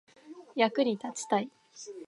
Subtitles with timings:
[0.55, 1.51] 役に立ちたい